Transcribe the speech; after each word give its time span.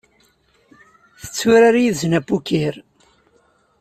Tetturar 1.21 1.75
yid-sen 1.81 2.13
apukir. 2.19 2.75